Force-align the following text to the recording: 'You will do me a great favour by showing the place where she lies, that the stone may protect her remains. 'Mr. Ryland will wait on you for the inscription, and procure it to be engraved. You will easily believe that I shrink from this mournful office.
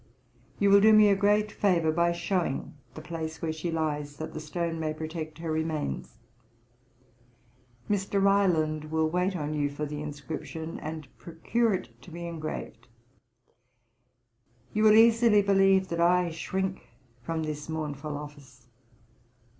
'You 0.57 0.71
will 0.71 0.81
do 0.81 0.93
me 0.93 1.09
a 1.09 1.15
great 1.15 1.51
favour 1.51 1.91
by 1.91 2.11
showing 2.11 2.73
the 2.95 3.03
place 3.03 3.39
where 3.39 3.53
she 3.53 3.69
lies, 3.69 4.17
that 4.17 4.33
the 4.33 4.39
stone 4.39 4.79
may 4.79 4.95
protect 4.95 5.37
her 5.37 5.51
remains. 5.51 6.17
'Mr. 7.87 8.19
Ryland 8.19 8.85
will 8.85 9.07
wait 9.07 9.35
on 9.35 9.53
you 9.53 9.69
for 9.69 9.85
the 9.85 10.01
inscription, 10.01 10.79
and 10.79 11.07
procure 11.19 11.75
it 11.75 12.01
to 12.01 12.09
be 12.09 12.25
engraved. 12.25 12.87
You 14.73 14.85
will 14.85 14.93
easily 14.95 15.43
believe 15.43 15.89
that 15.89 16.01
I 16.01 16.31
shrink 16.31 16.81
from 17.21 17.43
this 17.43 17.69
mournful 17.69 18.17
office. 18.17 18.69